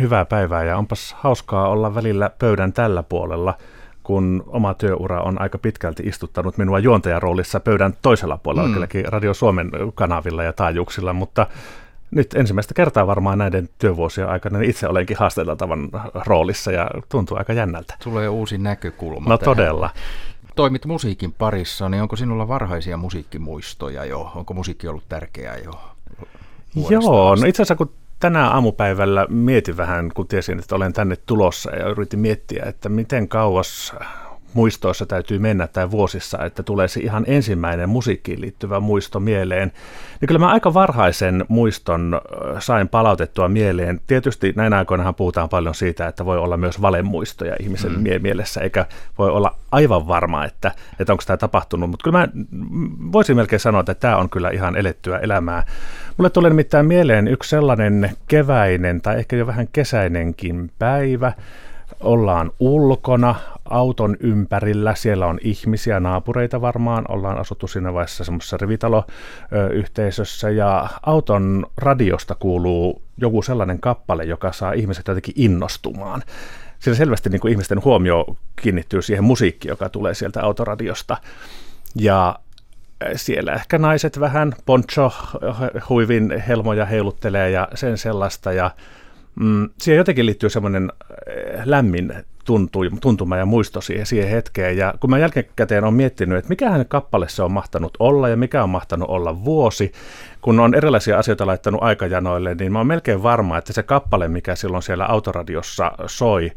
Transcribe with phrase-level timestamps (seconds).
[0.00, 3.54] Hyvää päivää ja onpas hauskaa olla välillä pöydän tällä puolella,
[4.02, 9.04] kun oma työura on aika pitkälti istuttanut minua juontajaroolissa pöydän toisella puolella, mm.
[9.04, 11.46] Radio Suomen kanavilla ja taajuuksilla, mutta
[12.10, 17.52] nyt ensimmäistä kertaa varmaan näiden työvuosien aikana niin itse olenkin haastateltavan roolissa ja tuntuu aika
[17.52, 17.94] jännältä.
[18.04, 19.30] Tulee uusi näkökulma.
[19.30, 19.56] No tähän.
[19.56, 19.90] todella.
[20.54, 24.32] Toimit musiikin parissa, niin onko sinulla varhaisia musiikkimuistoja jo?
[24.34, 25.72] Onko musiikki ollut tärkeää jo?
[26.90, 27.90] Joo, no itse asiassa kun
[28.20, 33.28] tänään aamupäivällä mietin vähän, kun tiesin, että olen tänne tulossa ja yritin miettiä, että miten
[33.28, 33.94] kauas
[34.54, 39.72] muistoissa täytyy mennä tai vuosissa, että tulee se ihan ensimmäinen musiikkiin liittyvä muisto mieleen.
[40.20, 42.20] Niin kyllä mä aika varhaisen muiston
[42.58, 44.00] sain palautettua mieleen.
[44.06, 48.22] Tietysti näin aikoinahan puhutaan paljon siitä, että voi olla myös valemuistoja ihmisen mm.
[48.22, 48.86] mielessä, eikä
[49.18, 51.90] voi olla aivan varma, että, että onko tämä tapahtunut.
[51.90, 52.28] Mutta kyllä mä
[53.12, 55.64] voisin melkein sanoa, että tämä on kyllä ihan elettyä elämää.
[56.16, 61.32] Mulle tulee nimittäin mieleen yksi sellainen keväinen tai ehkä jo vähän kesäinenkin päivä,
[62.00, 63.34] ollaan ulkona
[63.64, 71.66] auton ympärillä, siellä on ihmisiä, naapureita varmaan, ollaan asuttu siinä vaiheessa semmoisessa rivitaloyhteisössä ja auton
[71.76, 76.22] radiosta kuuluu joku sellainen kappale, joka saa ihmiset jotenkin innostumaan.
[76.78, 81.16] Sillä selvästi niin kuin ihmisten huomio kiinnittyy siihen musiikkiin, joka tulee sieltä autoradiosta.
[81.94, 82.38] Ja
[83.14, 85.12] siellä ehkä naiset vähän poncho
[85.88, 88.70] huivin helmoja heiluttelee ja sen sellaista ja
[89.40, 90.92] mm, siihen jotenkin liittyy semmoinen
[91.26, 92.12] eh, lämmin
[92.48, 94.76] tuntu, tuntuma ja muisto siihen, siihen hetkeen.
[94.76, 98.62] Ja kun mä jälkikäteen on miettinyt, että mikähän kappale se on mahtanut olla ja mikä
[98.62, 99.92] on mahtanut olla vuosi,
[100.40, 104.54] kun on erilaisia asioita laittanut aikajanoille, niin mä oon melkein varma, että se kappale, mikä
[104.54, 106.52] silloin siellä autoradiossa soi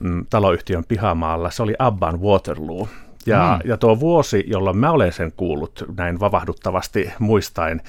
[0.00, 2.88] mm, taloyhtiön pihamaalla, se oli Abban Waterloo.
[3.26, 3.70] Ja, mm.
[3.70, 7.80] ja tuo vuosi, jolloin mä olen sen kuullut näin vavahduttavasti muistain,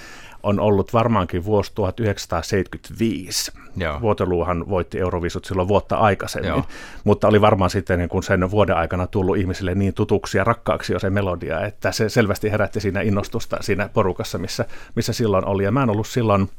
[0.44, 3.52] on ollut varmaankin vuosi 1975.
[3.75, 3.99] Joo.
[3.99, 6.63] Waterloohan voitti Eurovisut silloin vuotta aikaisemmin, Joo.
[7.03, 10.94] mutta oli varmaan sitten niin kuin sen vuoden aikana tullut ihmisille niin tutuksi ja rakkaaksi
[10.94, 14.65] jo se melodia, että se selvästi herätti siinä innostusta siinä porukassa, missä,
[14.95, 15.64] missä silloin oli.
[15.64, 16.49] Ja mä en ollut silloin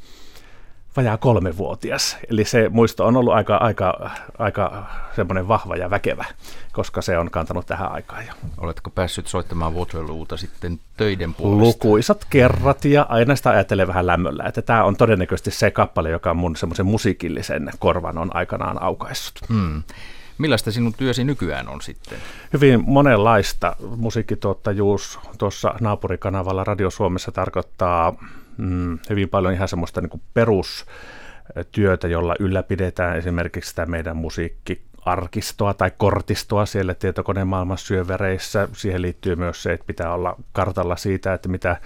[0.96, 2.16] vajaa kolmevuotias.
[2.30, 6.24] Eli se muisto on ollut aika, aika, aika semmoinen vahva ja väkevä,
[6.72, 8.32] koska se on kantanut tähän aikaan jo.
[8.58, 11.64] Oletko päässyt soittamaan Waterloota sitten töiden puolesta?
[11.64, 16.34] Lukuisat kerrat ja aina sitä ajattelee vähän lämmöllä, että tämä on todennäköisesti se kappale, joka
[16.34, 19.48] mun semmoisen musiikillisen korvan on aikanaan aukaissut.
[19.48, 19.82] Hmm.
[20.38, 22.18] Millaista sinun työsi nykyään on sitten?
[22.52, 23.76] Hyvin monenlaista.
[23.96, 28.14] Musiikkituottajuus tuossa naapurikanavalla Radio Suomessa tarkoittaa
[28.58, 36.66] mm, hyvin paljon ihan semmoista niin perustyötä, jolla ylläpidetään esimerkiksi sitä meidän musiikkiarkistoa tai kortistoa
[36.66, 38.68] siellä tietokoneen syövereissä.
[38.72, 41.76] Siihen liittyy myös se, että pitää olla kartalla siitä, että mitä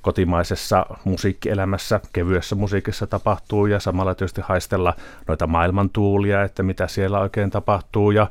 [0.00, 4.94] kotimaisessa musiikkielämässä, kevyessä musiikissa tapahtuu ja samalla tietysti haistella
[5.26, 8.26] noita maailmantuulia, että mitä siellä oikein tapahtuu ja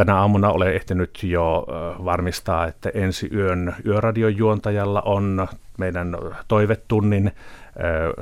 [0.00, 1.66] Tänä aamuna olen ehtinyt jo
[2.04, 6.16] varmistaa, että ensi yön yöradion juontajalla on meidän
[6.48, 7.32] toivetunnin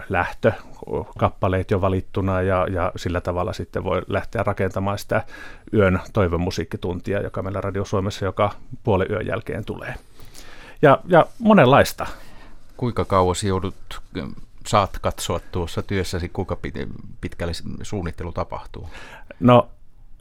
[0.08, 5.22] lähtökappaleet jo valittuna ja, ja sillä tavalla sitten voi lähteä rakentamaan sitä
[5.74, 8.50] yön toivemusiikkituntia, joka meillä Radio Suomessa joka
[8.82, 9.94] puolen yön jälkeen tulee.
[10.82, 12.06] Ja, ja monenlaista.
[12.76, 14.00] Kuinka kauas joudut
[14.66, 16.58] saat katsoa tuossa työssäsi, kuinka
[17.20, 17.52] pitkälle
[17.82, 18.88] suunnittelu tapahtuu?
[19.40, 19.68] No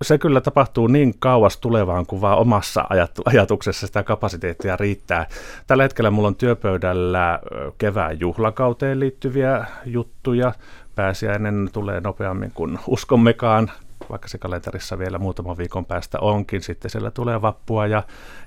[0.01, 2.85] se kyllä tapahtuu niin kauas tulevaan kuin vaan omassa
[3.25, 5.27] ajatuksessa sitä kapasiteettia riittää.
[5.67, 7.39] Tällä hetkellä mulla on työpöydällä
[7.77, 10.53] kevään juhlakauteen liittyviä juttuja.
[10.95, 13.71] Pääsiäinen tulee nopeammin kuin uskommekaan,
[14.09, 16.61] vaikka se kalenterissa vielä muutaman viikon päästä onkin.
[16.61, 18.03] Sitten siellä tulee vappua, ja,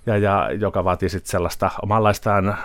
[0.06, 2.56] ja, ja joka vaatii sitten sellaista omanlaistaan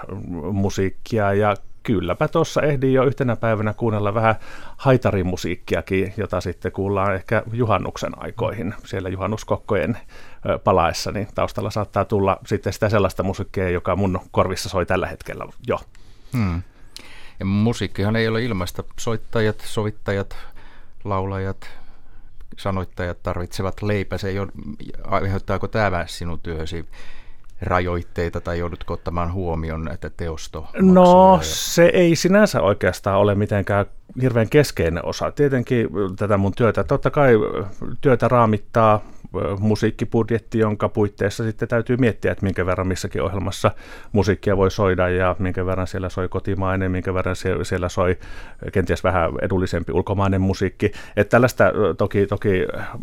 [0.51, 4.35] musiikkia ja kylläpä tuossa ehdin jo yhtenä päivänä kuunnella vähän
[4.77, 9.97] haitarimusiikkiakin, jota sitten kuullaan ehkä juhannuksen aikoihin siellä juhannuskokkojen
[10.63, 15.45] palaessa, niin taustalla saattaa tulla sitten sitä sellaista musiikkia, joka mun korvissa soi tällä hetkellä
[15.67, 15.79] jo.
[16.33, 16.61] Hmm.
[17.39, 18.83] Ja musiikkihan ei ole ilmaista.
[18.99, 20.37] Soittajat, sovittajat,
[21.03, 21.69] laulajat,
[22.57, 24.17] sanoittajat tarvitsevat leipä.
[24.17, 24.51] Se ei ole,
[25.03, 26.85] aiheuttaako tämä sinun työhösi
[27.61, 30.67] rajoitteita tai joudutko ottamaan huomioon näitä teosto?
[30.81, 33.85] No se ei sinänsä oikeastaan ole mitenkään
[34.21, 35.31] hirveän keskeinen osa.
[35.31, 37.33] Tietenkin tätä mun työtä, totta kai
[38.01, 39.01] työtä raamittaa
[39.59, 43.71] musiikkibudjetti, jonka puitteissa sitten täytyy miettiä, että minkä verran missäkin ohjelmassa
[44.11, 48.17] musiikkia voi soida ja minkä verran siellä soi kotimainen, minkä verran siellä soi
[48.71, 50.91] kenties vähän edullisempi ulkomainen musiikki.
[51.17, 51.63] Että tällaista
[51.97, 52.49] toki, toki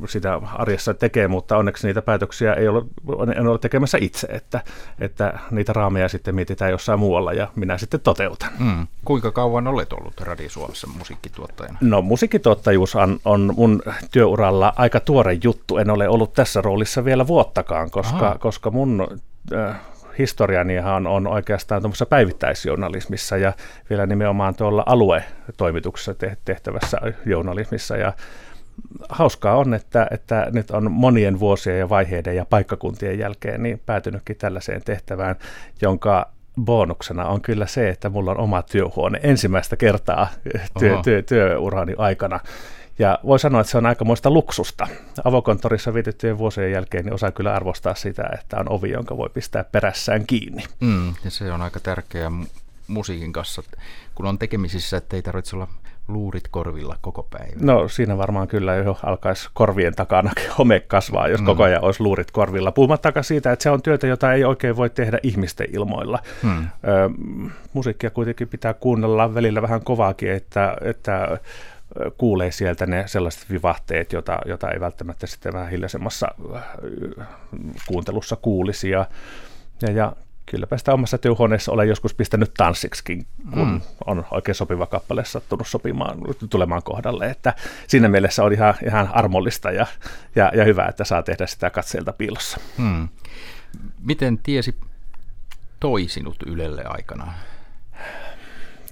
[0.07, 2.85] sitä arjessa tekee, mutta onneksi niitä päätöksiä ei ole,
[3.37, 4.61] en ole tekemässä itse, että,
[5.01, 8.51] että niitä raameja sitten mietitään jossain muualla ja minä sitten toteutan.
[8.59, 8.87] Mm.
[9.05, 11.79] Kuinka kauan olet ollut Radio Suomessa musiikkituottajana?
[11.81, 15.79] No musiikkituottajuus on, on mun työuralla aika tuore juttu.
[15.79, 19.19] En ole ollut tässä roolissa vielä vuottakaan, koska, koska mun
[19.55, 19.81] äh,
[20.19, 23.53] historianihan on, on oikeastaan tuommoisessa päivittäisjournalismissa ja
[23.91, 26.15] vielä nimenomaan tuolla aluetoimituksessa
[26.45, 27.97] tehtävässä journalismissa.
[27.97, 28.13] Ja
[29.09, 34.37] hauskaa on, että, että nyt on monien vuosien ja vaiheiden ja paikkakuntien jälkeen niin päätynytkin
[34.37, 35.37] tällaiseen tehtävään,
[35.83, 40.29] jonka bonuksena on kyllä se, että mulla on oma työhuone ensimmäistä kertaa
[40.79, 42.41] työ, työ, työurani aikana.
[42.99, 44.89] Ja voi sanoa, että se on aikamoista luksusta.
[45.25, 49.65] Avokonttorissa vietettyjen vuosien jälkeen niin osaa kyllä arvostaa sitä, että on ovi, jonka voi pistää
[49.65, 50.65] perässään kiinni.
[50.81, 52.31] Mm, ja se on aika tärkeä
[52.87, 53.63] musiikin kanssa,
[54.15, 55.69] kun on tekemisissä, että ei tarvitse olla
[56.13, 57.57] luurit korvilla koko päivä?
[57.61, 61.47] No siinä varmaan kyllä jo alkaisi korvien takana home kasvaa, jos mm.
[61.47, 62.73] koko ajan olisi luurit korvilla.
[62.73, 66.19] Puhumattakaan siitä, että se on työtä, jota ei oikein voi tehdä ihmisten ilmoilla.
[66.43, 66.59] Mm.
[66.59, 66.67] Ö,
[67.73, 71.39] musiikkia kuitenkin pitää kuunnella välillä vähän kovaakin, että, että
[72.17, 76.29] kuulee sieltä ne sellaiset vivahteet, jota, jota ei välttämättä sitten vähän hiljaisemmassa
[77.87, 78.91] kuuntelussa kuulisi.
[78.91, 79.07] Ja,
[79.83, 80.13] ja, ja
[80.47, 83.81] kylläpä sitä omassa työhuoneessa olen joskus pistänyt tanssiksikin, kun mm.
[84.07, 86.19] on oikein sopiva kappale sattunut sopimaan,
[86.51, 87.27] tulemaan kohdalle.
[87.31, 87.55] Että
[87.87, 89.87] siinä mielessä on ihan, ihan armollista ja,
[90.37, 92.61] ja, ja hyvä, että saa tehdä sitä katseelta piilossa.
[92.79, 93.09] Mm.
[94.03, 94.75] Miten tiesi
[95.81, 97.33] toi sinut Ylelle aikana?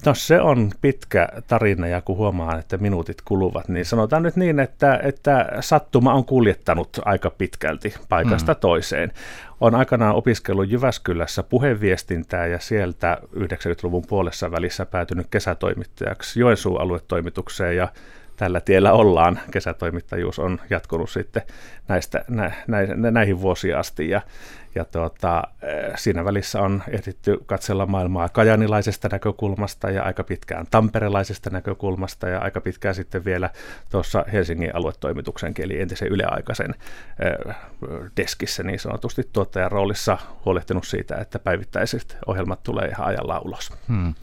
[0.06, 4.60] No se on pitkä tarina ja kun huomaan, että minuutit kuluvat, niin sanotaan nyt niin,
[4.60, 8.60] että, että sattuma on kuljettanut aika pitkälti paikasta mm.
[8.60, 9.12] toiseen.
[9.60, 17.88] On aikanaan opiskellut Jyväskylässä puheviestintää ja sieltä 90-luvun puolessa välissä päätynyt kesätoimittajaksi Joensuun aluetoimitukseen ja
[18.40, 19.40] tällä tiellä ollaan.
[19.50, 21.42] Kesätoimittajuus on jatkunut sitten
[21.88, 24.20] näistä, nä, nä, näihin vuosiin asti ja,
[24.74, 31.50] ja tuota, eh, siinä välissä on ehditty katsella maailmaa kajanilaisesta näkökulmasta ja aika pitkään tamperelaisesta
[31.50, 33.50] näkökulmasta ja aika pitkään sitten vielä
[33.90, 36.74] tuossa Helsingin aluetoimituksen eli entisen yleaikaisen
[37.18, 37.54] eh,
[38.16, 43.72] deskissä niin sanotusti tuottajan roolissa huolehtinut siitä, että päivittäiset ohjelmat tulee ihan ajallaan ulos.
[43.88, 44.14] Hmm.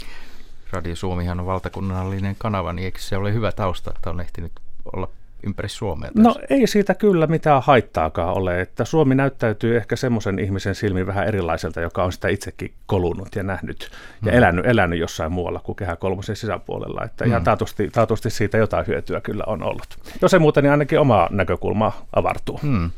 [0.71, 4.51] Radio Suomihan on valtakunnallinen kanava, niin eikö se ole hyvä tausta, että on ehtinyt
[4.93, 5.09] olla
[5.43, 6.11] ympäri Suomea?
[6.11, 6.21] Tässä?
[6.21, 11.27] No ei siitä kyllä mitään haittaakaan ole, että Suomi näyttäytyy ehkä semmoisen ihmisen silmin vähän
[11.27, 13.91] erilaiselta, joka on sitä itsekin kolunut ja nähnyt
[14.25, 14.37] ja mm.
[14.37, 17.29] elänyt, elänyt jossain muualla kuin Kehä kolmosen sisäpuolella, että mm.
[17.29, 19.97] ihan taatusti, taatusti siitä jotain hyötyä kyllä on ollut.
[20.21, 22.59] Jos ei muuta, niin ainakin oma näkökulma avartuu.
[22.63, 22.91] Mm.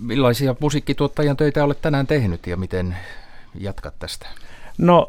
[0.00, 2.96] Millaisia musiikkituottajan töitä olet tänään tehnyt ja miten
[3.54, 4.26] jatkat tästä?
[4.78, 5.06] No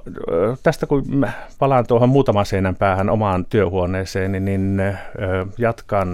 [0.63, 1.27] tästä kun
[1.59, 4.81] palaan tuohon muutaman seinän päähän omaan työhuoneeseen, niin, niin
[5.57, 6.09] jatkan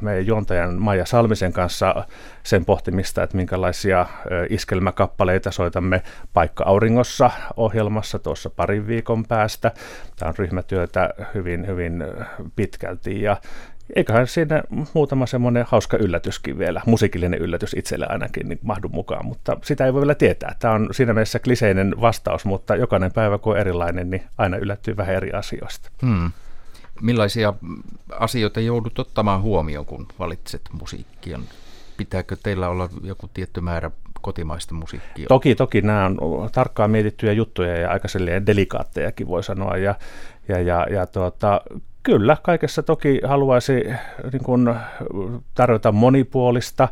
[0.00, 2.04] meidän juontajan Maija Salmisen kanssa
[2.42, 4.06] sen pohtimista, että minkälaisia
[4.50, 6.02] iskelmäkappaleita soitamme
[6.32, 9.72] Paikka Auringossa ohjelmassa tuossa parin viikon päästä.
[10.18, 12.04] Tämä on ryhmätyötä hyvin, hyvin
[12.56, 13.36] pitkälti ja
[13.96, 14.62] eiköhän siinä
[14.94, 19.92] muutama semmoinen hauska yllätyskin vielä, musiikillinen yllätys itselle ainakin niin mahdu mukaan, mutta sitä ei
[19.92, 20.56] voi vielä tietää.
[20.58, 24.96] Tämä on siinä mielessä kliseinen vastaus, mutta jokainen päivä kun on erilainen, niin aina yllättyy
[24.96, 25.90] vähän eri asioista.
[26.02, 26.30] Hmm.
[27.00, 27.54] Millaisia
[28.18, 31.40] asioita joudut ottamaan huomioon, kun valitset musiikkia?
[31.96, 35.26] Pitääkö teillä olla joku tietty määrä kotimaista musiikkia?
[35.28, 38.08] Toki, toki nämä on tarkkaan mietittyjä juttuja ja aika
[38.46, 39.76] delikaattejakin voi sanoa.
[39.76, 39.94] Ja,
[40.48, 41.60] ja, ja, ja tuota,
[42.08, 43.72] kyllä, kaikessa toki haluaisi
[44.32, 44.74] niin kuin,
[45.54, 46.88] tarjota monipuolista,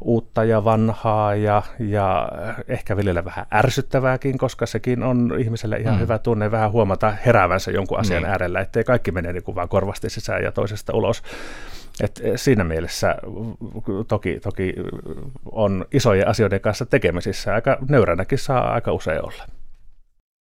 [0.00, 2.28] uutta ja vanhaa ja, ja
[2.68, 6.00] ehkä välillä vähän ärsyttävääkin, koska sekin on ihmiselle ihan mm.
[6.00, 8.28] hyvä tunne vähän huomata heräävänsä jonkun asian mm.
[8.28, 11.22] äärellä, ettei kaikki mene niin kuin vaan korvasti sisään ja toisesta ulos.
[12.00, 13.16] Et siinä mielessä
[14.08, 14.74] toki, toki
[15.52, 17.54] on isojen asioiden kanssa tekemisissä.
[17.54, 19.44] Aika nöyränäkin saa aika usein olla.